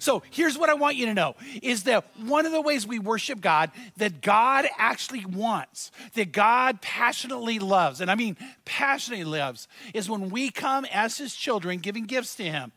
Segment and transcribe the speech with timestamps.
[0.00, 2.98] So here's what I want you to know is that one of the ways we
[2.98, 9.68] worship God that God actually wants, that God passionately loves, and I mean passionately loves,
[9.94, 12.72] is when we come as his children giving gifts to him.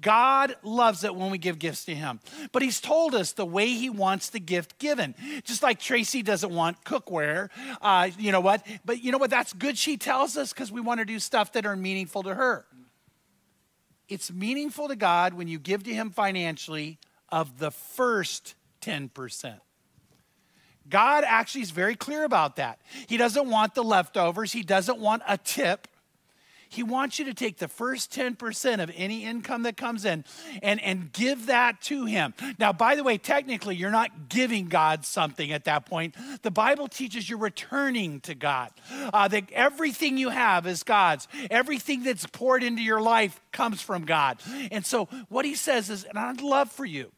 [0.00, 2.20] God loves it when we give gifts to Him.
[2.52, 5.14] But He's told us the way He wants the gift given.
[5.44, 7.48] Just like Tracy doesn't want cookware,
[7.80, 8.66] uh, you know what?
[8.84, 9.30] But you know what?
[9.30, 12.34] That's good, she tells us, because we want to do stuff that are meaningful to
[12.34, 12.66] her.
[14.10, 16.98] It's meaningful to God when you give to Him financially
[17.30, 19.60] of the first 10%.
[20.88, 22.80] God actually is very clear about that.
[23.06, 25.86] He doesn't want the leftovers, He doesn't want a tip.
[26.70, 30.24] He wants you to take the first 10% of any income that comes in
[30.62, 32.32] and, and give that to Him.
[32.60, 36.14] Now, by the way, technically, you're not giving God something at that point.
[36.42, 38.70] The Bible teaches you're returning to God,
[39.12, 41.26] uh, that everything you have is God's.
[41.50, 44.38] Everything that's poured into your life comes from God.
[44.70, 47.10] And so, what He says is, and I'd love for you,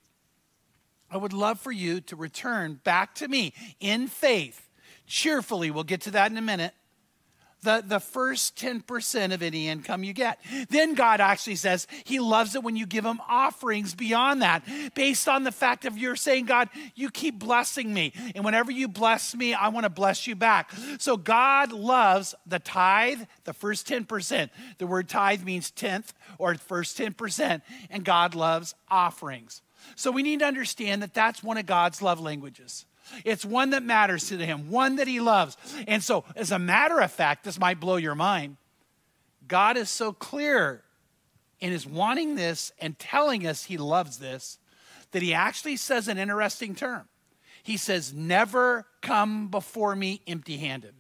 [1.11, 4.71] I would love for you to return back to me in faith,
[5.07, 5.71] cheerfully.
[5.71, 6.73] We'll get to that in a minute
[7.63, 10.41] the, the first 10% of any income you get.
[10.69, 14.63] Then God actually says He loves it when you give Him offerings beyond that,
[14.95, 18.13] based on the fact of you're saying, God, you keep blessing me.
[18.35, 20.73] And whenever you bless me, I want to bless you back.
[20.99, 24.51] So God loves the tithe, the first 10%.
[24.79, 29.63] The word tithe means tenth or first 10%, and God loves offerings.
[29.97, 32.87] So we need to understand that that's one of God's love languages.
[33.25, 35.57] It's one that matters to him, one that he loves.
[35.87, 38.57] And so, as a matter of fact, this might blow your mind.
[39.47, 40.83] God is so clear
[41.61, 44.59] in his wanting this and telling us he loves this
[45.13, 47.09] that he actually says an interesting term.
[47.63, 50.95] He says, Never come before me empty handed.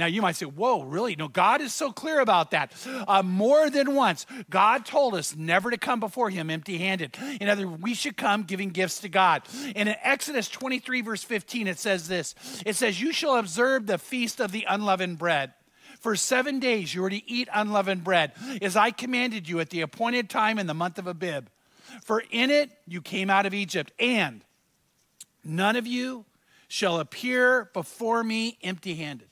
[0.00, 1.14] Now, you might say, Whoa, really?
[1.14, 2.72] No, God is so clear about that.
[3.06, 7.18] Uh, more than once, God told us never to come before Him empty handed.
[7.38, 9.42] In other words, we should come giving gifts to God.
[9.76, 12.34] And in Exodus 23, verse 15, it says this
[12.64, 15.52] It says, You shall observe the feast of the unleavened bread.
[16.00, 18.32] For seven days you are to eat unleavened bread,
[18.62, 21.50] as I commanded you at the appointed time in the month of Abib.
[22.04, 24.42] For in it you came out of Egypt, and
[25.44, 26.24] none of you
[26.68, 29.29] shall appear before me empty handed.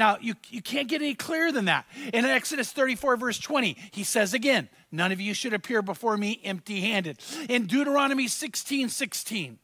[0.00, 1.84] Now, you, you can't get any clearer than that.
[2.14, 6.40] In Exodus 34, verse 20, he says again, None of you should appear before me
[6.42, 7.18] empty handed.
[7.50, 9.58] In Deuteronomy 16, 16,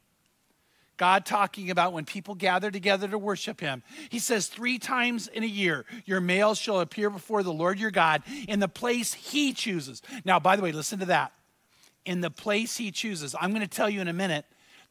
[0.99, 3.83] God talking about when people gather together to worship him.
[4.11, 7.91] He says, Three times in a year, your males shall appear before the Lord your
[7.91, 10.03] God in the place he chooses.
[10.27, 11.33] Now, by the way, listen to that.
[12.05, 13.35] In the place he chooses.
[13.41, 14.45] I'm going to tell you in a minute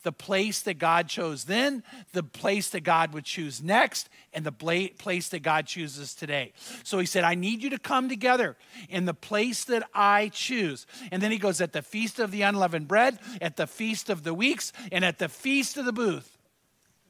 [0.06, 1.84] the place that God chose then,
[2.14, 6.54] the place that God would choose next, and the place that God chooses today.
[6.84, 8.56] So he said, I need you to come together
[8.88, 10.86] in the place that I choose.
[11.12, 14.24] And then he goes, at the feast of the unleavened bread, at the feast of
[14.24, 16.38] the weeks, and at the feast of the booth.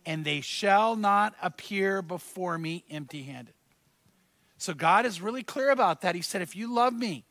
[0.06, 3.56] And they shall not appear before me empty handed.
[4.58, 6.16] So God is really clear about that.
[6.16, 7.26] He said, if you love me,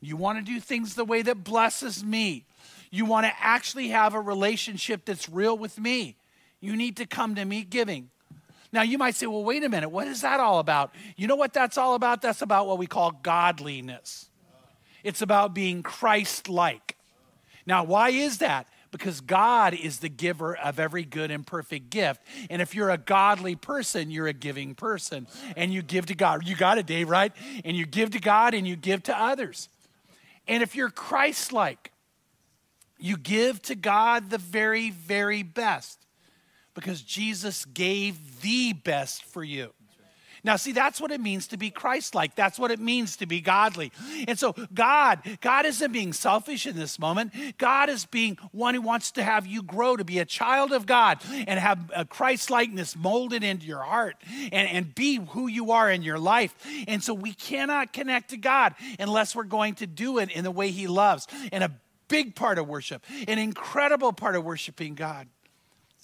[0.00, 2.44] you want to do things the way that blesses me,
[2.90, 6.16] you want to actually have a relationship that's real with me,
[6.60, 8.10] you need to come to me giving.
[8.72, 10.94] Now, you might say, well, wait a minute, what is that all about?
[11.16, 12.22] You know what that's all about?
[12.22, 14.30] That's about what we call godliness.
[15.02, 16.96] It's about being Christ like.
[17.66, 18.68] Now, why is that?
[18.90, 22.20] Because God is the giver of every good and perfect gift.
[22.48, 25.28] And if you're a godly person, you're a giving person.
[25.56, 26.46] And you give to God.
[26.46, 27.32] You got it, Dave, right?
[27.64, 29.68] And you give to God and you give to others.
[30.48, 31.92] And if you're Christ like,
[32.98, 36.04] you give to God the very, very best
[36.74, 39.72] because Jesus gave the best for you.
[40.44, 42.34] Now, see, that's what it means to be Christ like.
[42.34, 43.92] That's what it means to be godly.
[44.26, 47.32] And so, God, God isn't being selfish in this moment.
[47.58, 50.86] God is being one who wants to have you grow to be a child of
[50.86, 54.16] God and have a Christ likeness molded into your heart
[54.52, 56.54] and, and be who you are in your life.
[56.88, 60.50] And so, we cannot connect to God unless we're going to do it in the
[60.50, 61.26] way He loves.
[61.52, 61.72] And a
[62.08, 65.28] big part of worship, an incredible part of worshiping God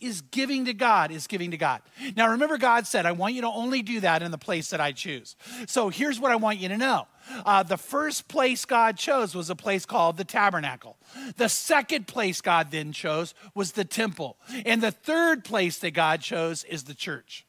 [0.00, 1.81] is giving to God, is giving to God.
[2.16, 4.81] Now, remember, God said, I want you to only do that in the place that
[4.81, 5.37] I choose.
[5.66, 7.06] So here's what I want you to know.
[7.44, 10.96] Uh, the first place God chose was a place called the tabernacle.
[11.37, 14.37] The second place God then chose was the temple.
[14.64, 17.45] And the third place that God chose is the church.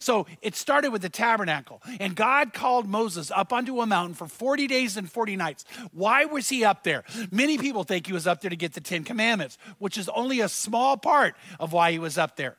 [0.00, 4.26] So it started with the tabernacle, and God called Moses up onto a mountain for
[4.26, 5.64] 40 days and 40 nights.
[5.92, 7.04] Why was he up there?
[7.30, 10.40] Many people think he was up there to get the Ten Commandments, which is only
[10.40, 12.56] a small part of why he was up there.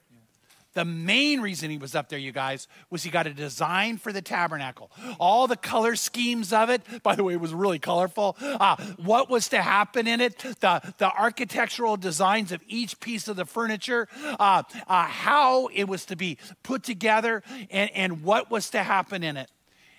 [0.78, 4.14] The main reason he was up there, you guys, was he got a design for
[4.14, 4.92] the tabernacle.
[5.20, 8.38] All the color schemes of it, by the way, it was really colorful.
[8.40, 13.38] Uh, what was to happen in it, the, the architectural designs of each piece of
[13.38, 14.08] the furniture,
[14.40, 17.42] uh, uh, how it was to be put together,
[17.72, 19.50] and, and what was to happen in it.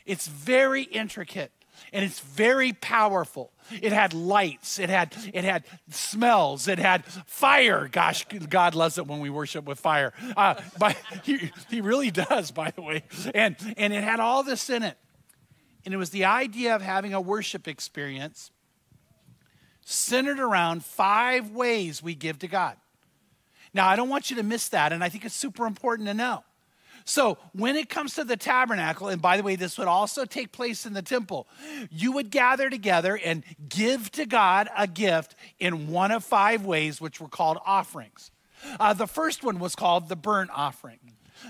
[0.07, 1.51] It's very intricate
[1.93, 3.53] and it's very powerful.
[3.83, 7.89] It had lights, it had it had smells, it had fire.
[7.91, 10.13] Gosh, God loves it when we worship with fire.
[10.37, 13.05] Uh, but he, he really does, by the way.
[13.35, 14.97] And and it had all this in it.
[15.85, 18.51] And it was the idea of having a worship experience
[19.83, 22.77] centered around five ways we give to God.
[23.73, 26.15] Now, I don't want you to miss that, and I think it's super important to
[26.15, 26.45] know.
[27.09, 30.53] So, when it comes to the tabernacle, and by the way, this would also take
[30.53, 31.49] place in the temple,
[31.91, 37.01] you would gather together and give to God a gift in one of five ways,
[37.01, 38.31] which were called offerings.
[38.79, 40.99] Uh, the first one was called the burnt offering.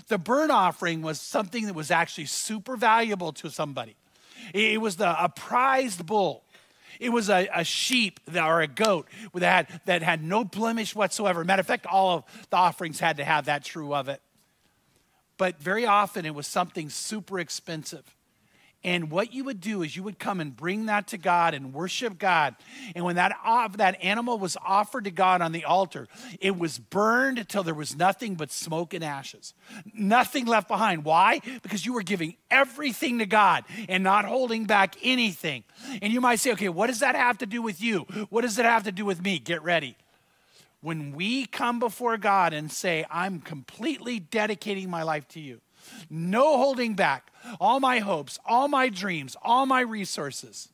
[0.07, 3.97] The burnt offering was something that was actually super valuable to somebody.
[4.55, 6.45] It was the, a prized bull.
[7.01, 11.45] It was a, a sheep or a goat that had, that had no blemish whatsoever.
[11.45, 14.23] Matter of fact, all of the offerings had to have that true of it.
[15.39, 18.15] But very often it was something super expensive.
[18.85, 21.75] And what you would do is you would come and bring that to God and
[21.75, 22.55] worship God.
[22.95, 26.07] And when that, uh, that animal was offered to God on the altar,
[26.41, 29.53] it was burned until there was nothing but smoke and ashes.
[29.93, 31.05] Nothing left behind.
[31.05, 31.41] Why?
[31.63, 35.65] Because you were giving everything to God and not holding back anything.
[36.01, 38.01] And you might say, okay, what does that have to do with you?
[38.31, 39.41] What does it have to do with me?
[39.41, 39.97] Get ready
[40.81, 45.61] when we come before God and say, I'm completely dedicating my life to you,
[46.09, 47.31] no holding back,
[47.61, 50.69] all my hopes, all my dreams, all my resources,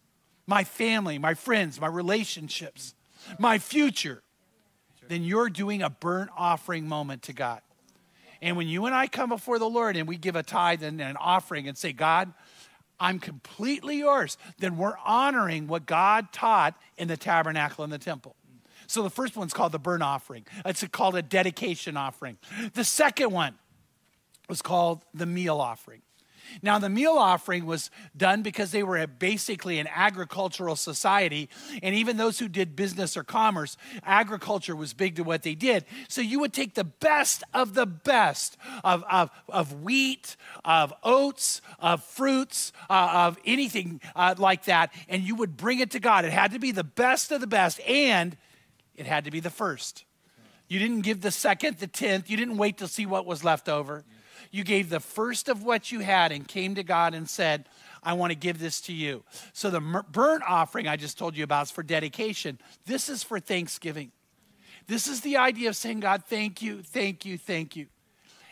[0.47, 2.95] my family, my friends, my relationships,
[3.39, 4.23] my future,
[5.09, 7.61] then you're doing a burnt offering moment to God.
[8.43, 11.01] And when you and I come before the Lord and we give a tithe and
[11.01, 12.33] an offering and say, God,
[13.01, 18.37] I'm completely yours, then we're honoring what God taught in the tabernacle and the temple.
[18.87, 20.47] So the first one's called the burnt offering.
[20.65, 22.39] It's called a dedication offering.
[22.75, 23.55] The second one
[24.49, 26.03] was called the meal offering.
[26.63, 31.49] Now, the meal offering was done because they were basically an agricultural society,
[31.83, 35.85] and even those who did business or commerce, agriculture was big to what they did.
[36.09, 41.61] So you would take the best of the best of, of, of wheat, of oats,
[41.79, 46.25] of fruits, uh, of anything uh, like that, and you would bring it to God.
[46.25, 48.37] It had to be the best of the best, and
[48.97, 50.05] it had to be the first.
[50.69, 52.31] You didn't give the second, the tenth.
[52.31, 54.05] You didn't wait to see what was left over.
[54.51, 57.69] You gave the first of what you had and came to God and said,
[58.03, 59.25] I want to give this to you.
[59.53, 62.59] So the burnt offering I just told you about is for dedication.
[62.87, 64.13] This is for thanksgiving.
[64.87, 67.87] This is the idea of saying, God, thank you, thank you, thank you.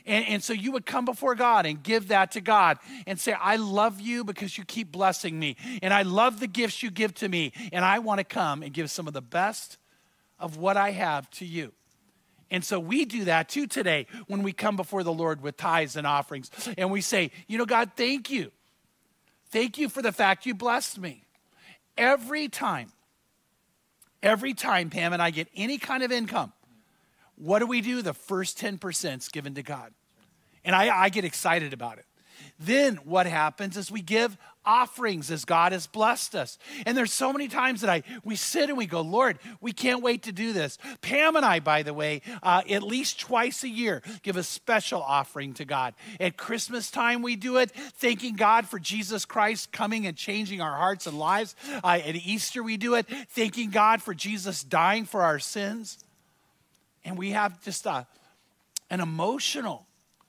[0.05, 3.35] And, and, so you would come before God and give that to God and say,
[3.35, 5.56] I love you because you keep blessing me.
[5.81, 7.53] And I love the gifts you give to me.
[7.73, 9.79] And I want to come and give some of the best
[10.43, 11.73] of what I have to you.
[12.50, 15.97] And so we do that too today when we come before the Lord with tithes
[15.97, 16.50] and offerings.
[16.77, 18.53] And we say, you know, God, thank you.
[19.50, 21.25] Thank you for the fact you blessed me.
[21.97, 22.93] Every time,
[24.23, 26.53] every time Pam and I get any kind of income,
[27.37, 28.03] what do we do?
[28.03, 29.94] The first 10% is given to God.
[30.65, 32.06] And I, I get excited about it.
[32.59, 36.59] Then what happens is we give offerings as God has blessed us.
[36.87, 40.03] And there's so many times that I we sit and we go, Lord, we can't
[40.03, 40.79] wait to do this.
[41.00, 45.03] Pam and I, by the way, uh, at least twice a year, give a special
[45.03, 45.94] offering to God.
[46.20, 50.77] At Christmas time, we do it, thanking God for Jesus Christ coming and changing our
[50.77, 51.55] hearts and lives.
[51.82, 55.98] Uh, at Easter, we do it, thanking God for Jesus dying for our sins.
[57.05, 58.06] And we have just a,
[58.91, 59.87] an emotional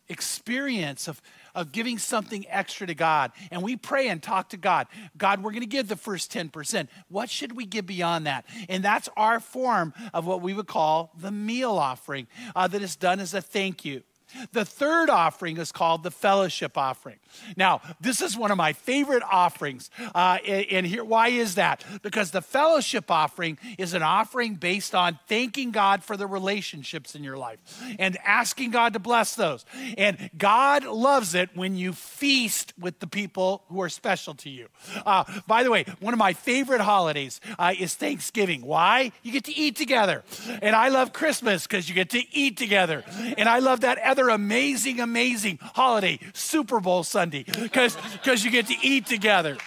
[0.10, 1.22] experience of
[1.56, 3.32] of giving something extra to God.
[3.52, 4.88] And we pray and talk to God.
[5.18, 6.88] God, we're going to give the first 10%.
[7.10, 8.46] What should we give beyond that?
[8.70, 12.96] And that's our form of what we would call the meal offering uh, that is
[12.96, 14.04] done as a thank you.
[14.52, 17.18] The third offering is called the fellowship offering.
[17.58, 19.90] Now, this is one of my favorite offerings.
[20.14, 21.84] Uh, and here, why is that?
[22.02, 27.24] Because the fellowship offering is an offering based on thanking God for the relationships in
[27.24, 27.60] your life
[28.00, 29.66] and asking God to bless those.
[29.98, 34.68] And God loves it when you feast with the people who are special to you.
[35.06, 38.66] Uh, by the way, one of my favorite holidays uh, is Thanksgiving.
[38.66, 39.12] Why?
[39.22, 40.24] You get to eat together.
[40.62, 43.04] And I love Christmas because you get to eat together.
[43.38, 48.68] And I love that other amazing, amazing holiday, Super Bowl Sunday, because because you get
[48.68, 49.58] to eat together.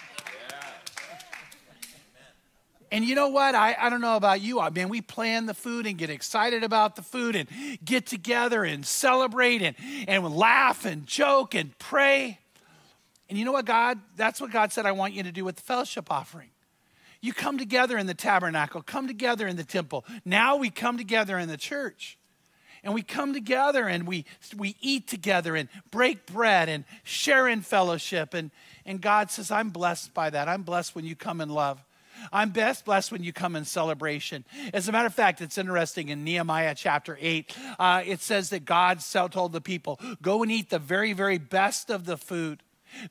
[2.92, 3.54] And you know what?
[3.54, 4.60] I, I don't know about you.
[4.60, 7.48] I mean, we plan the food and get excited about the food and
[7.84, 12.38] get together and celebrate and, and laugh and joke and pray.
[13.28, 13.98] And you know what, God?
[14.16, 16.50] That's what God said I want you to do with the fellowship offering.
[17.20, 20.04] You come together in the tabernacle, come together in the temple.
[20.24, 22.18] Now we come together in the church.
[22.86, 24.24] And we come together and we,
[24.56, 28.32] we eat together and break bread and share in fellowship.
[28.32, 28.52] And,
[28.84, 30.46] and God says, I'm blessed by that.
[30.46, 31.84] I'm blessed when you come in love.
[32.32, 34.44] I'm best blessed when you come in celebration.
[34.72, 38.64] As a matter of fact, it's interesting in Nehemiah chapter 8, uh, it says that
[38.64, 39.00] God
[39.32, 42.62] told the people, Go and eat the very, very best of the food,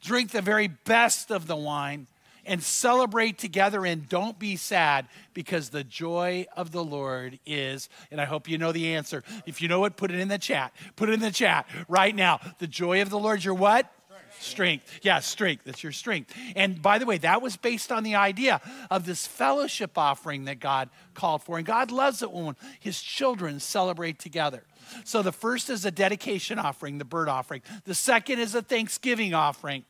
[0.02, 2.08] drink the very best of the wine
[2.46, 8.22] and celebrate together and don't be sad because the joy of the Lord is, and
[8.22, 9.24] I hope you know the answer.
[9.46, 10.74] If you know it, put it in the chat.
[10.96, 12.40] Put it in the chat right now.
[12.60, 13.92] The joy of the Lord your what?
[14.40, 15.00] Strength.
[15.02, 15.64] Yeah, strength.
[15.66, 16.34] That's your strength.
[16.56, 18.62] And by the way, that was based on the idea
[18.92, 21.58] of this fellowship offering that God called for.
[21.58, 24.64] And God loves it when his children celebrate together.
[25.04, 27.62] So the first is a dedication offering, the burnt offering.
[27.86, 29.86] The second is a thanksgiving offering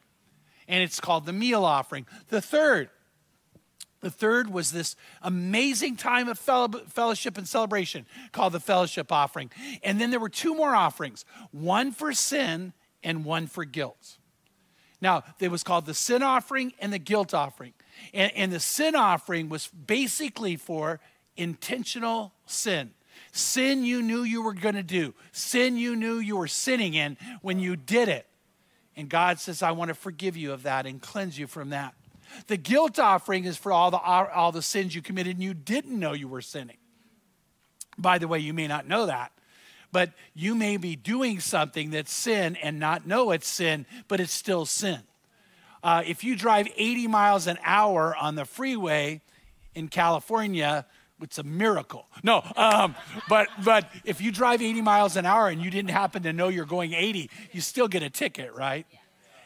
[0.67, 2.05] and it's called the meal offering.
[2.29, 2.89] The third,
[4.01, 9.51] the third was this amazing time of fellowship and celebration called the fellowship offering.
[9.83, 14.17] And then there were two more offerings one for sin and one for guilt.
[15.01, 17.73] Now, it was called the sin offering and the guilt offering.
[18.13, 20.99] And, and the sin offering was basically for
[21.37, 22.91] intentional sin.
[23.31, 27.17] Sin you knew you were going to do, sin you knew you were sinning in
[27.41, 28.27] when you did it.
[28.95, 31.93] And God says, I want to forgive you of that and cleanse you from that.
[32.47, 35.99] The guilt offering is for all the, all the sins you committed and you didn't
[35.99, 36.77] know you were sinning.
[37.97, 39.31] By the way, you may not know that,
[39.91, 44.33] but you may be doing something that's sin and not know it's sin, but it's
[44.33, 45.01] still sin.
[45.83, 49.21] Uh, if you drive 80 miles an hour on the freeway
[49.75, 50.85] in California,
[51.21, 52.07] it's a miracle.
[52.23, 52.95] No, um,
[53.29, 56.49] but but if you drive 80 miles an hour and you didn't happen to know
[56.49, 58.85] you're going 80, you still get a ticket, right?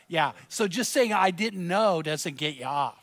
[0.07, 0.31] Yeah.
[0.47, 2.95] So just saying I didn't know doesn't get you off.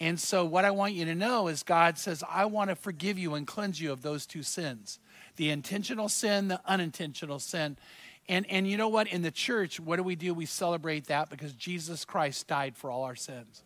[0.00, 3.18] And so what I want you to know is God says, I want to forgive
[3.18, 4.98] you and cleanse you of those two sins.
[5.36, 7.76] The intentional sin, the unintentional sin.
[8.28, 9.08] And and you know what?
[9.08, 10.32] In the church, what do we do?
[10.32, 13.62] We celebrate that because Jesus Christ died for all our sins.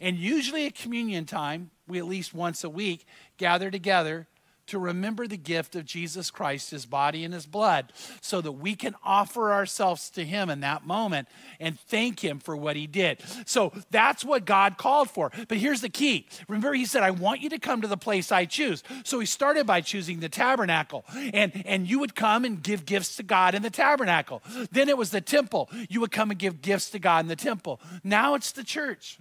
[0.00, 4.26] And usually at communion time, we at least once a week gather together
[4.70, 8.76] to remember the gift of Jesus Christ, his body and his blood, so that we
[8.76, 11.26] can offer ourselves to him in that moment
[11.58, 13.20] and thank him for what he did.
[13.46, 15.32] So that's what God called for.
[15.48, 18.30] But here's the key remember, he said, I want you to come to the place
[18.30, 18.84] I choose.
[19.02, 21.04] So he started by choosing the tabernacle,
[21.34, 24.40] and, and you would come and give gifts to God in the tabernacle.
[24.70, 25.68] Then it was the temple.
[25.88, 27.80] You would come and give gifts to God in the temple.
[28.04, 29.18] Now it's the church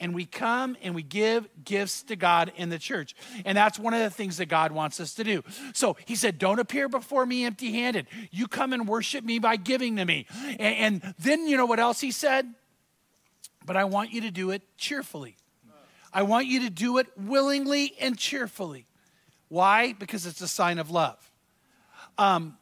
[0.00, 3.14] and we come and we give gifts to God in the church.
[3.44, 5.42] And that's one of the things that God wants us to do.
[5.72, 8.06] So he said, Don't appear before me empty handed.
[8.30, 10.26] You come and worship me by giving to me.
[10.58, 12.52] And, and, then you know what else he said?
[13.64, 15.36] But I want you to do it cheerfully.
[16.12, 18.86] I want you to do it willingly and cheerfully.
[19.48, 19.92] Why?
[19.92, 21.30] Because it's a sign of love.
[22.18, 22.56] Um,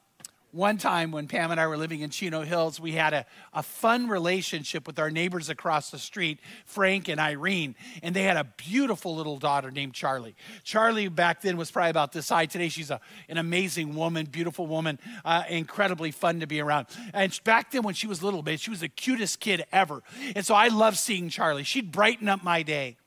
[0.53, 3.63] one time when Pam and I were living in Chino Hills, we had a, a
[3.63, 8.45] fun relationship with our neighbors across the street, Frank and Irene, and they had a
[8.59, 10.37] beautiful little daughter named Charlie.
[10.63, 12.45] Charlie back then was probably about this high.
[12.45, 16.87] Today she's a, an amazing woman, beautiful woman, uh, incredibly fun to be around.
[17.15, 20.03] And back then when she was little bit, she was the cutest kid ever.
[20.37, 21.65] And so I loved seeing Charlie.
[21.65, 22.99] She'd brighten up my day.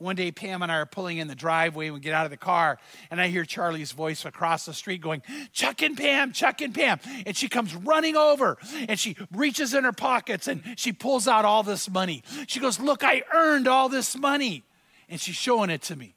[0.00, 1.86] One day, Pam and I are pulling in the driveway.
[1.86, 2.78] and We get out of the car,
[3.10, 7.00] and I hear Charlie's voice across the street going, Chuck and Pam, Chuck and Pam.
[7.26, 8.56] And she comes running over
[8.88, 12.22] and she reaches in her pockets and she pulls out all this money.
[12.46, 14.64] She goes, Look, I earned all this money.
[15.08, 16.14] And she's showing it to me.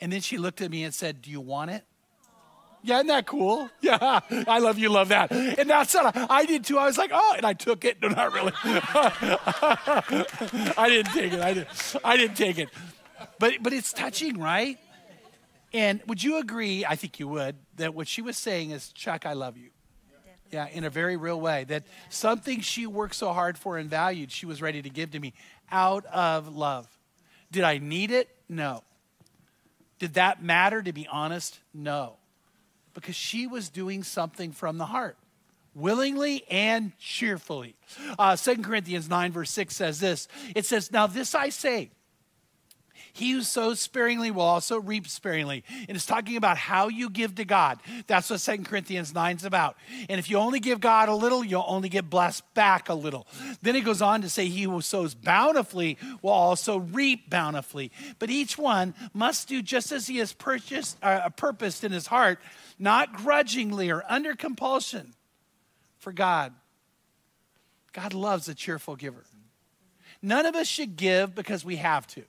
[0.00, 1.84] And then she looked at me and said, Do you want it?
[2.82, 3.70] Yeah, isn't that cool?
[3.80, 5.30] Yeah, I love you, love that.
[5.30, 6.78] And that's what I, I did too.
[6.78, 7.98] I was like, oh, and I took it.
[8.02, 8.52] No, not really.
[10.76, 11.40] I didn't take it.
[11.40, 12.68] I didn't, I didn't take it.
[13.38, 14.78] But, but it's touching, right?
[15.72, 19.26] And would you agree, I think you would, that what she was saying is, Chuck,
[19.26, 19.70] I love you.
[20.52, 21.64] Yeah, in a very real way.
[21.64, 25.18] That something she worked so hard for and valued, she was ready to give to
[25.18, 25.32] me
[25.72, 26.86] out of love.
[27.50, 28.28] Did I need it?
[28.48, 28.84] No.
[29.98, 31.58] Did that matter, to be honest?
[31.72, 32.18] No.
[32.94, 35.16] Because she was doing something from the heart,
[35.74, 37.74] willingly and cheerfully.
[38.16, 41.90] Uh, 2 Corinthians 9, verse 6 says this It says, Now this I say,
[43.16, 45.62] He who sows sparingly will also reap sparingly.
[45.88, 47.78] And it's talking about how you give to God.
[48.08, 49.76] That's what Second Corinthians 9 is about.
[50.08, 53.28] And if you only give God a little, you'll only get blessed back a little.
[53.62, 57.92] Then he goes on to say, He who sows bountifully will also reap bountifully.
[58.18, 62.40] But each one must do just as he has purchased, uh, purposed in his heart,
[62.80, 65.14] not grudgingly or under compulsion
[66.00, 66.52] for God.
[67.92, 69.22] God loves a cheerful giver.
[70.20, 72.24] None of us should give because we have to.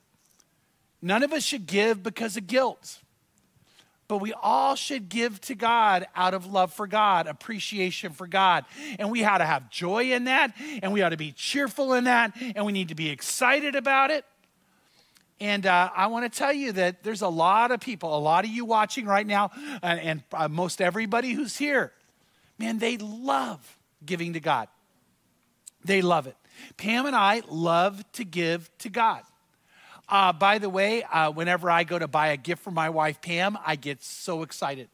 [1.02, 3.00] None of us should give because of guilt.
[4.08, 8.64] But we all should give to God out of love for God, appreciation for God.
[8.98, 12.04] And we ought to have joy in that, and we ought to be cheerful in
[12.04, 14.24] that, and we need to be excited about it.
[15.40, 18.44] And uh, I want to tell you that there's a lot of people, a lot
[18.44, 19.50] of you watching right now,
[19.82, 21.92] and, and uh, most everybody who's here,
[22.58, 24.68] man, they love giving to God.
[25.84, 26.36] They love it.
[26.76, 29.22] Pam and I love to give to God.
[30.08, 33.20] Uh, by the way, uh, whenever I go to buy a gift for my wife,
[33.20, 34.88] Pam, I get so excited.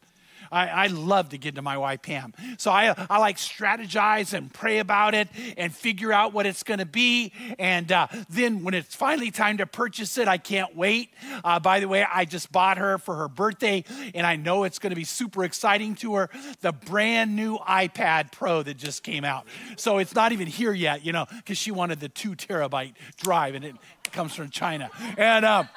[0.52, 2.34] I, I, love to get to my wife Pam.
[2.58, 6.78] So I, I like strategize and pray about it and figure out what it's going
[6.78, 7.32] to be.
[7.58, 11.10] And uh, then when it's finally time to purchase it, I can't wait.
[11.42, 14.78] Uh, by the way, I just bought her for her birthday, and I know it's
[14.78, 16.30] going to be super exciting to her.
[16.60, 19.46] The brand new iPad Pro that just came out.
[19.76, 23.54] So it's not even here yet, you know, because she wanted the two terabyte drive,
[23.54, 23.76] and it
[24.12, 24.90] comes from China.
[25.16, 25.68] And um,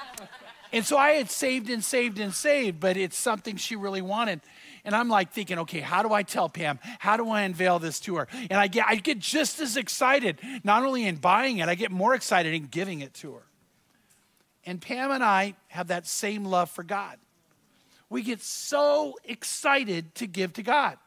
[0.71, 4.41] and so I had saved and saved and saved, but it's something she really wanted.
[4.83, 6.79] And I'm like thinking, okay, how do I tell Pam?
[6.99, 8.27] How do I unveil this to her?
[8.33, 11.91] And I get I get just as excited, not only in buying it, I get
[11.91, 13.43] more excited in giving it to her.
[14.65, 17.17] And Pam and I have that same love for God.
[18.09, 20.97] We get so excited to give to God.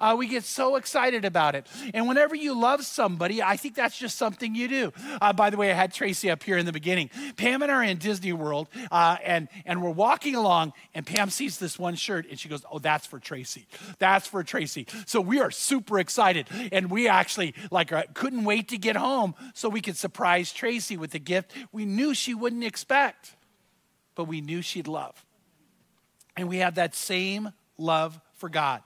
[0.00, 1.66] Uh, we get so excited about it.
[1.94, 4.92] And whenever you love somebody, I think that's just something you do.
[5.20, 7.10] Uh, by the way, I had Tracy up here in the beginning.
[7.36, 11.30] Pam and I are in Disney World, uh, and, and we're walking along, and Pam
[11.30, 13.66] sees this one shirt, and she goes, Oh, that's for Tracy.
[13.98, 14.86] That's for Tracy.
[15.06, 16.46] So we are super excited.
[16.72, 20.96] And we actually like uh, couldn't wait to get home so we could surprise Tracy
[20.96, 23.36] with a gift we knew she wouldn't expect,
[24.14, 25.24] but we knew she'd love.
[26.36, 28.82] And we have that same love for God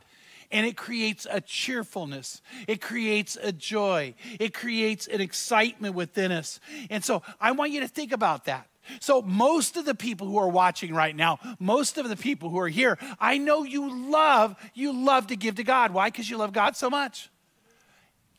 [0.52, 2.42] and it creates a cheerfulness.
[2.66, 4.14] It creates a joy.
[4.38, 6.60] It creates an excitement within us.
[6.90, 8.66] And so I want you to think about that.
[8.98, 12.58] So, most of the people who are watching right now, most of the people who
[12.58, 15.92] are here, I know you love, you love to give to God.
[15.92, 16.08] Why?
[16.08, 17.30] Because you love God so much.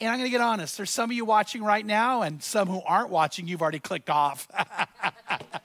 [0.02, 0.78] And I'm going to get honest.
[0.78, 4.10] There's some of you watching right now, and some who aren't watching, you've already clicked
[4.10, 4.48] off.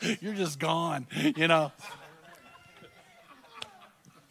[0.20, 1.06] You're just gone,
[1.36, 1.72] you know.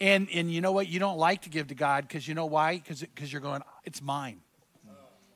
[0.02, 0.88] And, and you know what?
[0.90, 2.82] You don't like to give to God because you know why?
[2.86, 4.42] Because you're going, it's mine.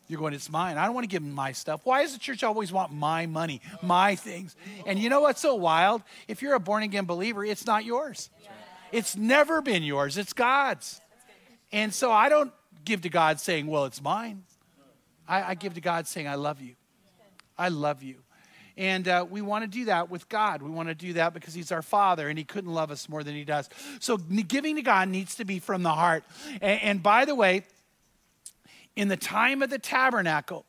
[0.08, 0.78] You're going, it's mine.
[0.78, 1.82] I don't want to give him my stuff.
[1.84, 4.56] Why does the church always want my money, my things?
[4.88, 6.02] And you know what's so wild?
[6.28, 8.32] If you're a born again believer, it's not yours.
[8.92, 11.00] It's never been yours, it's God's.
[11.72, 12.52] And so I don't
[12.84, 14.44] give to God saying, well, it's mine.
[15.28, 16.74] I, I give to God saying, I love you.
[17.56, 18.16] I love you.
[18.80, 20.62] And uh, we want to do that with God.
[20.62, 23.24] We want to do that because He's our Father and He couldn't love us more
[23.26, 23.70] than He does.
[24.00, 26.24] So giving to God needs to be from the heart.
[26.62, 27.66] And, and by the way,
[28.96, 30.66] in the time of the tabernacle,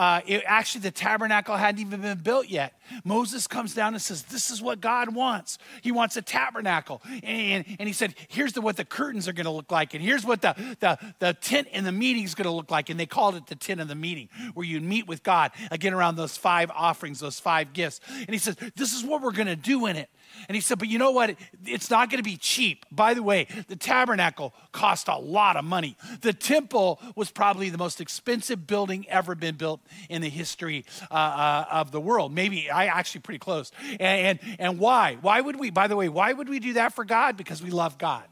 [0.00, 2.72] uh, it, actually, the tabernacle hadn't even been built yet.
[3.04, 5.58] Moses comes down and says, This is what God wants.
[5.82, 7.02] He wants a tabernacle.
[7.22, 9.92] And, and he said, Here's the, what the curtains are going to look like.
[9.92, 12.88] And here's what the, the, the tent in the meeting is going to look like.
[12.88, 15.92] And they called it the tent of the meeting, where you meet with God again
[15.92, 18.00] around those five offerings, those five gifts.
[18.20, 20.08] And he says, This is what we're going to do in it.
[20.48, 21.36] And he said, But you know what?
[21.64, 22.86] It's not going to be cheap.
[22.90, 25.96] By the way, the tabernacle cost a lot of money.
[26.20, 31.14] The temple was probably the most expensive building ever been built in the history uh,
[31.14, 32.32] uh, of the world.
[32.32, 33.72] Maybe I actually pretty close.
[33.98, 35.18] And, and, and why?
[35.20, 37.36] Why would we, by the way, why would we do that for God?
[37.36, 38.24] Because we love God.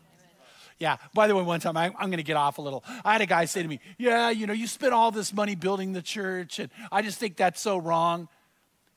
[0.78, 0.96] Yeah.
[1.12, 2.84] By the way, one time I, am going to get off a little.
[3.04, 5.56] I had a guy say to me, "Yeah, you know, you spent all this money
[5.56, 8.28] building the church, and I just think that's so wrong."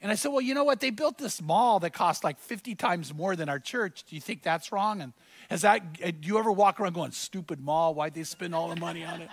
[0.02, 0.80] And I said, Well, you know what?
[0.80, 4.04] They built this mall that cost like 50 times more than our church.
[4.04, 5.02] Do you think that's wrong?
[5.02, 5.14] And
[5.50, 8.70] has that, uh, do you ever walk around going, Stupid mall, why'd they spend all
[8.70, 9.30] the money on it?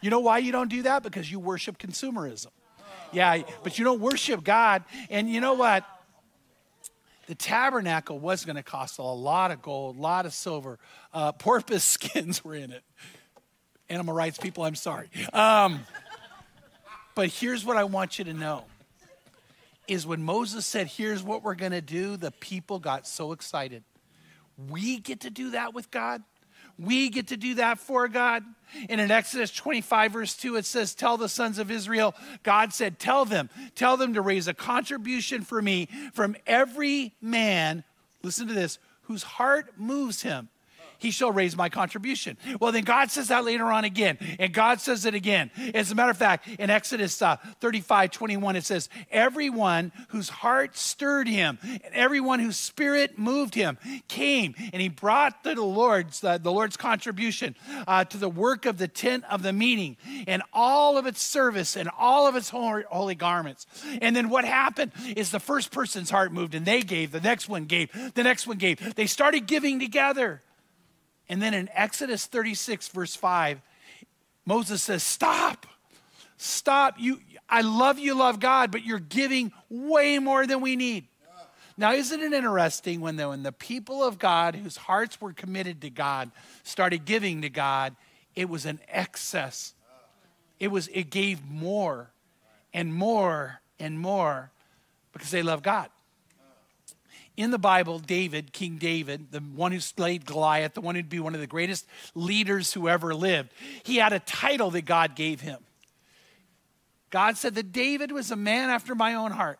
[0.00, 1.02] You know why you don't do that?
[1.02, 2.48] Because you worship consumerism.
[3.12, 4.84] Yeah, but you don't worship God.
[5.10, 5.84] And you know what?
[7.26, 10.78] The tabernacle was going to cost a lot of gold, a lot of silver.
[11.12, 12.82] Uh, porpoise skins were in it.
[13.88, 15.08] Animal rights people, I'm sorry.
[15.32, 15.80] Um,
[17.14, 18.64] but here's what I want you to know
[19.88, 23.82] is when Moses said, Here's what we're going to do, the people got so excited.
[24.70, 26.22] We get to do that with God.
[26.78, 28.42] we get to do that for God.
[28.88, 32.98] And in Exodus 25, verse 2, it says, Tell the sons of Israel, God said,
[32.98, 37.84] Tell them, tell them to raise a contribution for me from every man,
[38.22, 40.48] listen to this, whose heart moves him
[40.98, 42.36] he shall raise my contribution.
[42.60, 45.50] Well, then God says that later on again, and God says it again.
[45.74, 50.76] As a matter of fact, in Exodus uh, 35 21, it says, Everyone whose heart
[50.76, 53.78] stirred him, and everyone whose spirit moved him,
[54.08, 57.54] came, and he brought the Lord's, uh, the Lord's contribution
[57.86, 61.76] uh, to the work of the tent of the meeting, and all of its service,
[61.76, 63.66] and all of its holy garments.
[64.00, 67.48] And then what happened is the first person's heart moved, and they gave, the next
[67.48, 68.94] one gave, the next one gave.
[68.94, 70.42] They started giving together.
[71.28, 73.60] And then in Exodus 36, verse 5,
[74.44, 75.66] Moses says, Stop,
[76.36, 76.94] stop.
[76.98, 81.06] You, I love you, love God, but you're giving way more than we need.
[81.78, 85.82] Now, isn't it interesting when the, when the people of God, whose hearts were committed
[85.82, 86.30] to God,
[86.62, 87.94] started giving to God,
[88.34, 89.74] it was an excess.
[90.58, 92.10] It was it gave more
[92.72, 94.50] and more and more
[95.12, 95.90] because they love God
[97.36, 101.20] in the Bible, David, King David, the one who slayed Goliath, the one who'd be
[101.20, 103.50] one of the greatest leaders who ever lived,
[103.82, 105.58] he had a title that God gave him.
[107.10, 109.58] God said that David was a man after my own heart.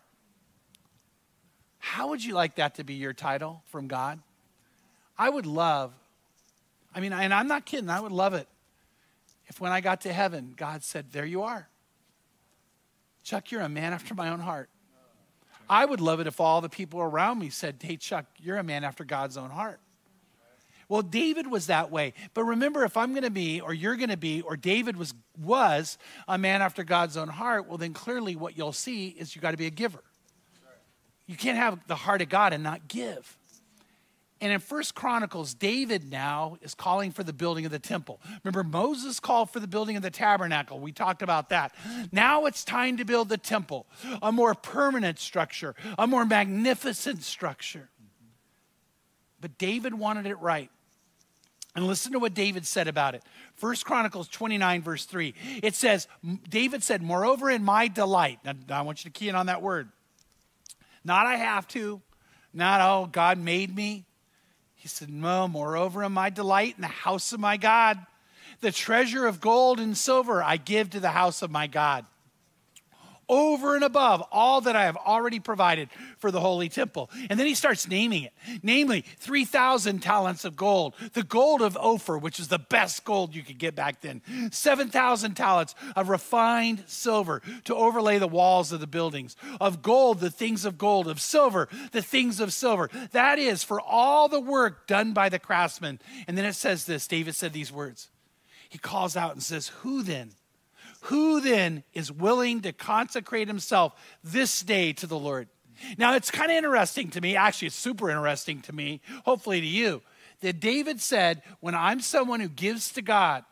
[1.78, 4.20] How would you like that to be your title from God?
[5.18, 5.92] I would love,
[6.94, 8.48] I mean, and I'm not kidding, I would love it
[9.46, 11.68] if when I got to heaven, God said, There you are.
[13.22, 14.68] Chuck, you're a man after my own heart.
[15.68, 18.62] I would love it if all the people around me said, Hey, Chuck, you're a
[18.62, 19.80] man after God's own heart.
[20.88, 22.14] Well, David was that way.
[22.32, 25.14] But remember, if I'm going to be, or you're going to be, or David was,
[25.36, 25.98] was
[26.28, 29.50] a man after God's own heart, well, then clearly what you'll see is you got
[29.50, 30.02] to be a giver.
[31.26, 33.36] You can't have the heart of God and not give.
[34.40, 38.20] And in First Chronicles, David now is calling for the building of the temple.
[38.44, 40.78] Remember, Moses called for the building of the tabernacle.
[40.78, 41.74] We talked about that.
[42.12, 43.86] Now it's time to build the temple,
[44.20, 47.88] a more permanent structure, a more magnificent structure.
[49.40, 50.70] But David wanted it right.
[51.74, 53.22] And listen to what David said about it.
[53.54, 55.34] First Chronicles 29, verse 3.
[55.62, 56.08] It says,
[56.48, 58.38] David said, Moreover, in my delight.
[58.44, 59.90] Now, I want you to key in on that word.
[61.04, 62.00] Not I have to,
[62.54, 64.05] not, oh, God made me.
[64.86, 67.98] He said, No, moreover, am I delight in the house of my God,
[68.60, 72.06] the treasure of gold and silver I give to the house of my God
[73.28, 77.10] over and above all that I have already provided for the holy temple.
[77.28, 82.18] And then he starts naming it, namely 3,000 talents of gold, the gold of Ophir,
[82.18, 87.42] which is the best gold you could get back then, 7,000 talents of refined silver
[87.64, 91.68] to overlay the walls of the buildings, of gold, the things of gold, of silver,
[91.92, 92.90] the things of silver.
[93.12, 96.00] That is for all the work done by the craftsmen.
[96.28, 98.08] And then it says this David said these words.
[98.68, 100.32] He calls out and says, Who then?
[101.06, 105.48] Who then is willing to consecrate himself this day to the Lord?
[105.98, 109.66] Now, it's kind of interesting to me, actually, it's super interesting to me, hopefully to
[109.66, 110.02] you,
[110.40, 113.44] that David said, When I'm someone who gives to God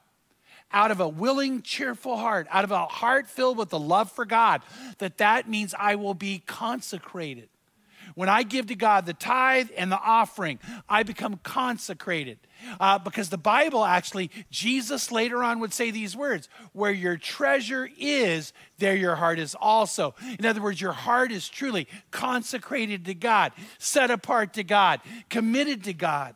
[0.72, 4.24] out of a willing, cheerful heart, out of a heart filled with the love for
[4.24, 4.62] God,
[4.98, 7.48] that that means I will be consecrated.
[8.14, 12.38] When I give to God the tithe and the offering, I become consecrated.
[12.80, 17.88] Uh, because the Bible actually, Jesus later on would say these words where your treasure
[17.98, 20.14] is, there your heart is also.
[20.38, 25.84] In other words, your heart is truly consecrated to God, set apart to God, committed
[25.84, 26.34] to God.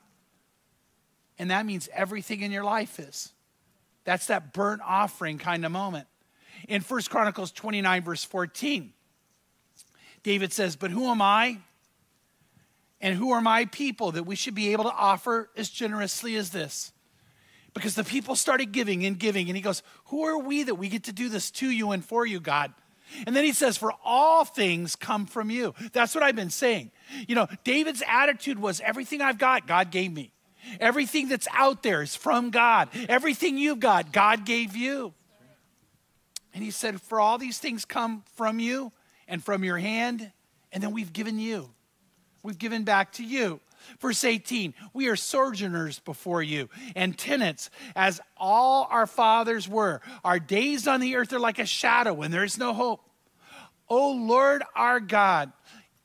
[1.39, 3.33] And that means everything in your life is.
[4.05, 6.07] That's that burnt offering kind of moment.
[6.67, 8.93] In First Chronicles 29, verse 14,
[10.23, 11.59] David says, But who am I?
[13.01, 16.51] And who are my people that we should be able to offer as generously as
[16.51, 16.93] this?
[17.75, 20.89] Because the people started giving and giving, and he goes, Who are we that we
[20.89, 22.73] get to do this to you and for you, God?
[23.27, 25.75] And then he says, For all things come from you.
[25.93, 26.91] That's what I've been saying.
[27.27, 30.33] You know, David's attitude was everything I've got, God gave me.
[30.81, 32.89] Everything that's out there is from God.
[33.09, 35.15] Everything you've got, God gave you.
[36.53, 38.93] And he said, For all these things come from you
[39.29, 40.33] and from your hand,
[40.73, 41.71] and then we've given you.
[42.49, 43.61] We've given back to you.
[44.01, 50.01] Verse 18, we are sojourners before you and tenants, as all our fathers were.
[50.25, 53.03] Our days on the earth are like a shadow, and there is no hope.
[53.87, 55.53] O Lord our God,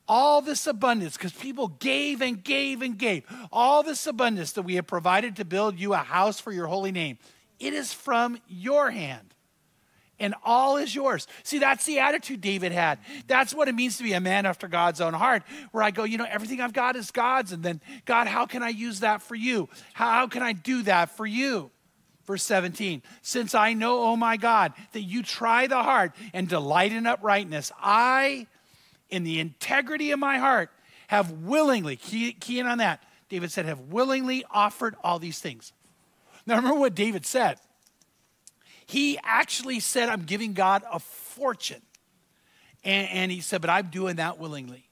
[0.06, 4.76] all this abundance, because people gave and gave and gave, all this abundance that we
[4.76, 7.18] have provided to build you a house for your holy name,
[7.58, 9.34] it is from your hand
[10.24, 11.28] and all is yours.
[11.44, 12.98] See, that's the attitude David had.
[13.28, 16.06] That's what it means to be a man after God's own heart, where I go,
[16.06, 17.52] you know, everything I've got is God's.
[17.52, 19.68] And then, God, how can I use that for you?
[19.92, 21.72] How, how can I do that for you?
[22.26, 26.94] Verse 17, since I know, oh my God, that you try the heart and delight
[26.94, 28.48] in uprightness, I,
[29.10, 30.70] in the integrity of my heart,
[31.08, 35.74] have willingly, key, key in on that, David said, have willingly offered all these things.
[36.46, 37.58] Now remember what David said.
[38.86, 41.82] He actually said, I'm giving God a fortune.
[42.84, 44.90] And, and he said, but I'm doing that willingly.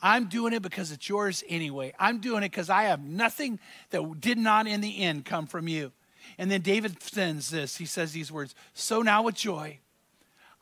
[0.00, 1.94] I'm doing it because it's yours anyway.
[1.98, 3.58] I'm doing it because I have nothing
[3.90, 5.92] that did not in the end come from you.
[6.36, 7.76] And then David sends this.
[7.76, 9.78] He says these words So now with joy,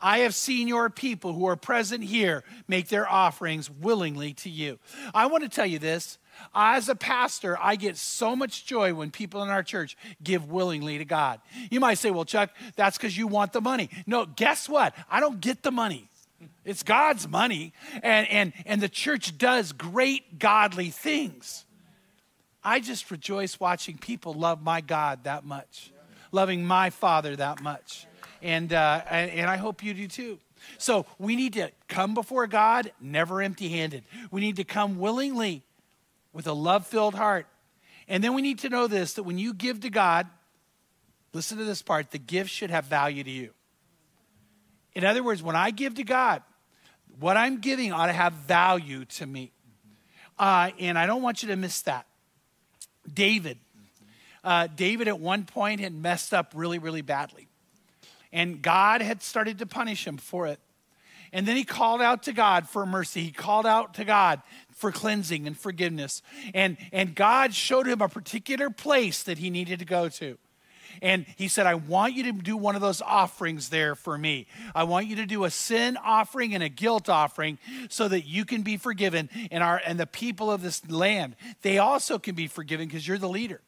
[0.01, 4.79] I have seen your people who are present here make their offerings willingly to you.
[5.15, 6.19] I want to tell you this.
[6.55, 10.99] As a pastor, I get so much joy when people in our church give willingly
[10.99, 11.41] to God.
[11.71, 13.91] You might say, well, Chuck, that's because you want the money.
[14.07, 14.95] No, guess what?
[15.11, 16.09] I don't get the money.
[16.65, 21.65] It's God's money, and, and, and the church does great godly things.
[22.65, 25.93] I just rejoice watching people love my God that much,
[26.31, 28.07] loving my Father that much.
[28.41, 30.39] And, uh, and, and I hope you do too.
[30.79, 34.05] So we need to come before God never empty handed.
[34.31, 35.63] We need to come willingly
[36.33, 37.47] with a love filled heart.
[38.09, 40.27] And then we need to know this that when you give to God,
[41.33, 43.51] listen to this part the gift should have value to you.
[44.95, 46.43] In other words, when I give to God,
[47.19, 49.53] what I'm giving ought to have value to me.
[50.39, 52.07] Uh, and I don't want you to miss that.
[53.13, 53.59] David.
[54.45, 57.49] Uh, David at one point had messed up really, really badly.
[58.33, 60.59] And God had started to punish him for it.
[61.33, 63.23] And then he called out to God for mercy.
[63.23, 64.43] He called out to God
[64.83, 66.23] for cleansing and forgiveness.
[66.55, 70.37] And, and God showed him a particular place that he needed to go to.
[71.01, 74.49] And he said, I want you to do one of those offerings there for me.
[74.75, 77.59] I want you to do a sin offering and a guilt offering
[77.91, 81.79] so that you can be forgiven and, our, and the people of this land, they
[81.79, 83.61] also can be forgiven because you're the leader.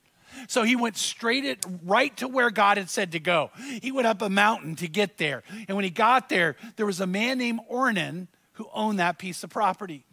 [0.49, 3.53] So he went straight at, right to where God had said to go.
[3.81, 5.45] He went up a mountain to get there.
[5.69, 9.45] And when he got there, there was a man named Ornan who owned that piece
[9.45, 10.05] of property.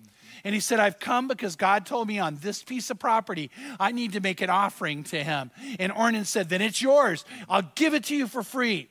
[0.43, 3.91] And he said, I've come because God told me on this piece of property, I
[3.91, 5.51] need to make an offering to him.
[5.79, 7.25] And Ornan said, Then it's yours.
[7.49, 8.89] I'll give it to you for free.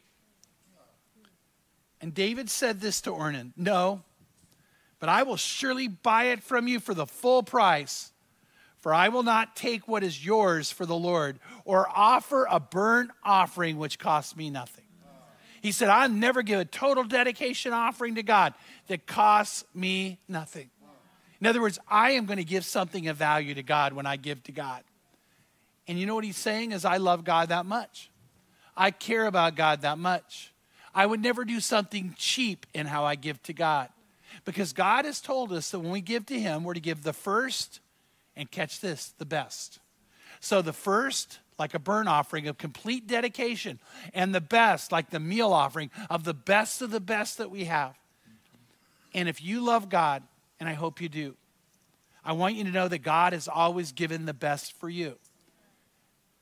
[2.01, 4.03] And David said this to Ornan No,
[4.99, 8.13] but I will surely buy it from you for the full price.
[8.79, 13.11] For I will not take what is yours for the Lord or offer a burnt
[13.23, 14.85] offering which costs me nothing.
[15.61, 18.55] He said, I'll never give a total dedication offering to God
[18.87, 20.71] that costs me nothing.
[21.41, 24.17] In other words, I am going to give something of value to God when I
[24.17, 24.83] give to God.
[25.89, 28.11] And you know what he's saying is I love God that much.
[28.77, 30.53] I care about God that much.
[30.95, 33.89] I would never do something cheap in how I give to God.
[34.45, 37.13] Because God has told us that when we give to him, we're to give the
[37.13, 37.81] first
[38.37, 39.81] and catch this, the best.
[40.41, 43.79] So the first, like a burnt offering of complete dedication,
[44.15, 47.65] and the best, like the meal offering of the best of the best that we
[47.65, 47.95] have.
[49.13, 50.23] And if you love God,
[50.61, 51.35] and I hope you do.
[52.23, 55.17] I want you to know that God has always given the best for you.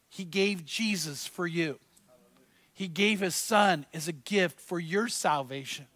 [0.08, 1.78] He gave Jesus for you,
[2.74, 5.86] He gave His Son as a gift for your salvation.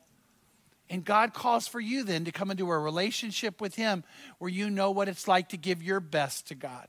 [0.88, 4.04] And God calls for you then to come into a relationship with Him
[4.38, 6.86] where you know what it's like to give your best to God.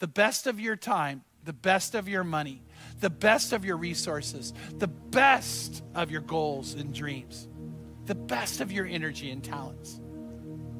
[0.00, 2.60] The best of your time, the best of your money,
[3.00, 7.48] the best of your resources, the best of your goals and dreams,
[8.04, 9.98] the best of your energy and talents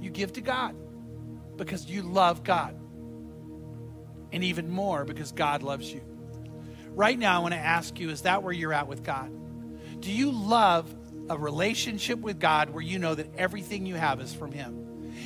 [0.02, 0.74] you give to God
[1.56, 2.78] because you love God.
[4.32, 6.00] And even more because God loves you.
[6.88, 9.30] Right now, I want to ask you is that where you're at with God?
[10.00, 10.92] Do you love
[11.28, 14.82] a relationship with God where you know that everything you have is from Him?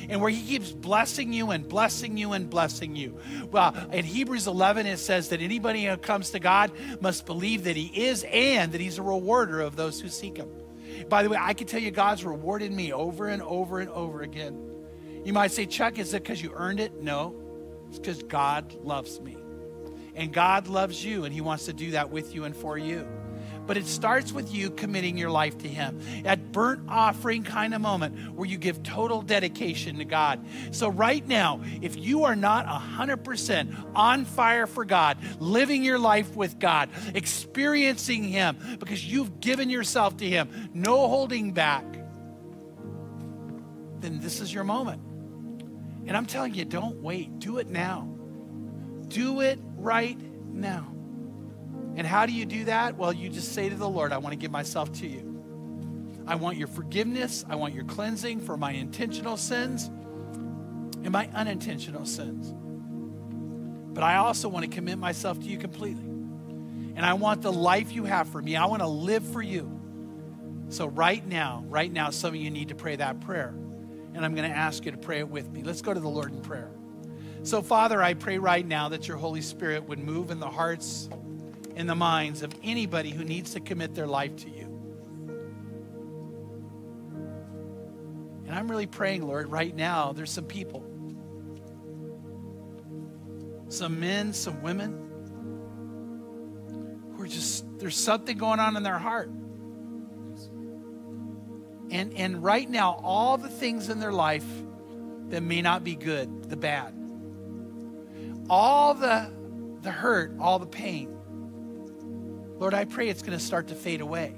[0.09, 3.17] and where he keeps blessing you and blessing you and blessing you.
[3.51, 7.75] Well, in Hebrews 11, it says that anybody who comes to God must believe that
[7.75, 10.49] he is and that he's a rewarder of those who seek him.
[11.09, 14.21] By the way, I can tell you God's rewarded me over and over and over
[14.21, 14.59] again.
[15.23, 17.01] You might say, Chuck, is it because you earned it?
[17.01, 17.35] No,
[17.89, 19.37] it's because God loves me.
[20.15, 23.07] And God loves you, and He wants to do that with you and for you.
[23.67, 25.99] But it starts with you committing your life to Him.
[26.23, 30.45] That burnt offering kind of moment where you give total dedication to God.
[30.71, 36.35] So, right now, if you are not 100% on fire for God, living your life
[36.35, 41.83] with God, experiencing Him because you've given yourself to Him, no holding back,
[43.99, 45.01] then this is your moment.
[46.07, 47.39] And I'm telling you, don't wait.
[47.39, 48.07] Do it now.
[49.09, 50.17] Do it right
[50.53, 50.93] now.
[51.97, 52.95] And how do you do that?
[52.95, 55.33] Well, you just say to the Lord, I want to give myself to you.
[56.27, 57.43] I want your forgiveness.
[57.49, 62.53] I want your cleansing for my intentional sins and my unintentional sins.
[63.93, 66.03] But I also want to commit myself to you completely.
[66.03, 68.55] And I want the life you have for me.
[68.55, 69.71] I want to live for you.
[70.69, 73.55] So, right now, right now, some of you need to pray that prayer.
[74.13, 75.63] And I'm going to ask you to pray it with me.
[75.63, 76.69] Let's go to the Lord in prayer.
[77.41, 81.09] So, Father, I pray right now that your Holy Spirit would move in the hearts
[81.77, 84.63] and the minds of anybody who needs to commit their life to you.
[88.47, 90.83] And I'm really praying, Lord, right now, there's some people,
[93.69, 95.03] some men, some women,
[97.15, 99.29] who are just, there's something going on in their heart.
[101.91, 104.47] And, and right now, all the things in their life
[105.29, 106.95] that may not be good, the bad,
[108.49, 109.31] all the,
[109.81, 111.16] the hurt, all the pain,
[112.59, 114.33] Lord, I pray it's going to start to fade away.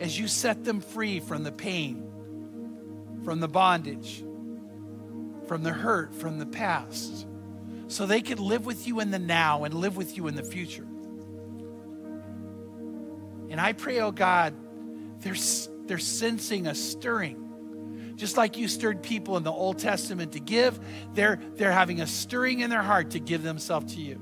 [0.00, 2.04] As you set them free from the pain,
[3.24, 4.24] from the bondage,
[5.46, 7.26] from the hurt, from the past,
[7.88, 10.44] so they can live with you in the now and live with you in the
[10.44, 10.86] future.
[13.50, 14.54] And I pray, oh God,
[15.20, 15.36] they're,
[15.86, 18.12] they're sensing a stirring.
[18.14, 20.78] Just like you stirred people in the Old Testament to give,
[21.14, 24.20] they're, they're having a stirring in their heart to give themselves to you.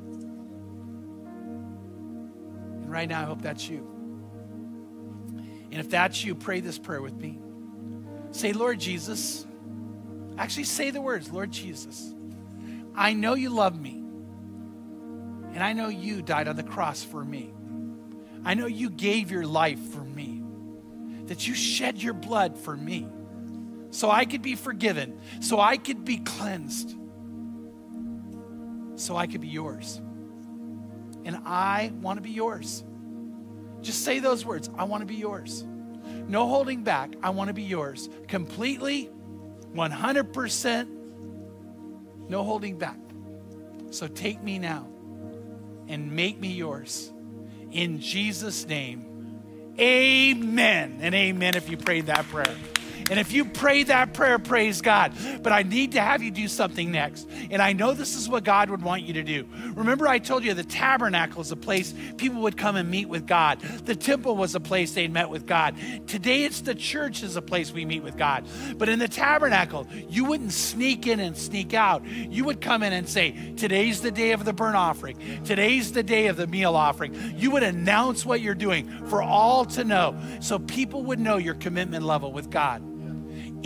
[2.96, 3.86] Right now, I hope that's you.
[5.70, 7.38] And if that's you, pray this prayer with me.
[8.30, 9.46] Say, Lord Jesus,
[10.38, 12.14] actually say the words, Lord Jesus,
[12.94, 14.02] I know you love me.
[15.52, 17.52] And I know you died on the cross for me.
[18.46, 20.42] I know you gave your life for me,
[21.26, 23.06] that you shed your blood for me,
[23.90, 26.96] so I could be forgiven, so I could be cleansed,
[28.94, 30.00] so I could be yours.
[31.26, 32.84] And I want to be yours.
[33.82, 35.64] Just say those words I want to be yours.
[36.28, 37.14] No holding back.
[37.22, 39.10] I want to be yours completely,
[39.74, 40.88] 100%,
[42.28, 42.98] no holding back.
[43.90, 44.88] So take me now
[45.88, 47.12] and make me yours.
[47.72, 50.98] In Jesus' name, amen.
[51.00, 52.56] And amen if you prayed that prayer.
[53.10, 55.12] And if you pray that prayer, praise God.
[55.42, 57.28] But I need to have you do something next.
[57.50, 59.46] And I know this is what God would want you to do.
[59.74, 63.26] Remember, I told you the tabernacle is a place people would come and meet with
[63.26, 63.60] God.
[63.60, 65.76] The temple was a place they met with God.
[66.06, 68.44] Today, it's the church is a place we meet with God.
[68.76, 72.04] But in the tabernacle, you wouldn't sneak in and sneak out.
[72.04, 75.18] You would come in and say, Today's the day of the burnt offering.
[75.44, 77.34] Today's the day of the meal offering.
[77.36, 81.54] You would announce what you're doing for all to know so people would know your
[81.54, 82.82] commitment level with God.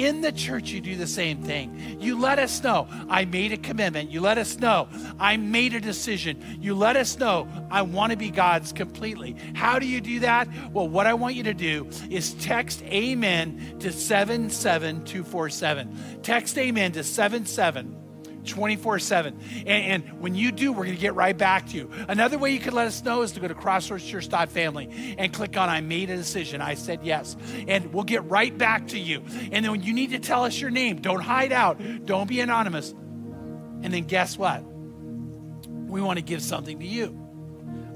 [0.01, 1.99] In the church, you do the same thing.
[2.01, 4.11] You let us know, I made a commitment.
[4.11, 6.43] You let us know, I made a decision.
[6.59, 9.37] You let us know, I want to be God's completely.
[9.53, 10.49] How do you do that?
[10.73, 16.23] Well, what I want you to do is text Amen to 77247.
[16.23, 18.00] Text Amen to 77.
[18.45, 19.39] 24 7.
[19.67, 21.91] And, and, when you do, we're going to get right back to you.
[22.09, 25.69] Another way you can let us know is to go to crossroadschurch.family and click on
[25.69, 26.61] I made a decision.
[26.61, 27.37] I said yes.
[27.69, 29.23] And we'll get right back to you.
[29.53, 32.41] And then when you need to tell us your name, don't hide out, don't be
[32.41, 32.91] anonymous.
[32.91, 34.63] And then guess what?
[34.63, 37.20] We want to give something to you.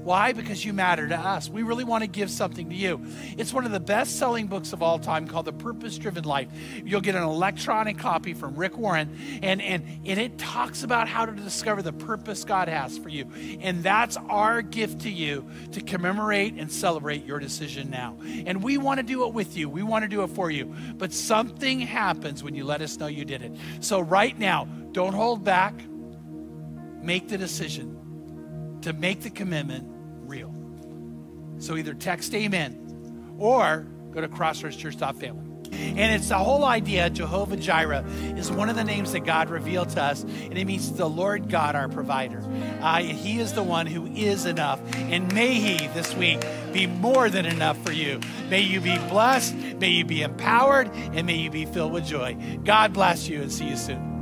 [0.05, 0.33] Why?
[0.33, 1.49] Because you matter to us.
[1.49, 3.03] We really want to give something to you.
[3.39, 6.47] It's one of the best selling books of all time called The Purpose Driven Life.
[6.85, 11.25] You'll get an electronic copy from Rick Warren, and, and, and it talks about how
[11.25, 13.27] to discover the purpose God has for you.
[13.61, 18.15] And that's our gift to you to commemorate and celebrate your decision now.
[18.45, 20.71] And we want to do it with you, we want to do it for you.
[20.93, 23.53] But something happens when you let us know you did it.
[23.79, 25.73] So, right now, don't hold back,
[27.01, 29.94] make the decision to make the commitment.
[31.59, 35.55] So either text amen or go to crossroadschurch.family.
[35.71, 38.05] And it's the whole idea, Jehovah Jireh
[38.37, 41.49] is one of the names that God revealed to us, and it means the Lord
[41.49, 42.41] God, our provider.
[42.81, 44.79] Uh, he is the one who is enough.
[44.95, 46.39] And may He this week
[46.71, 48.19] be more than enough for you.
[48.49, 52.37] May you be blessed, may you be empowered, and may you be filled with joy.
[52.63, 54.14] God bless you, and see you soon.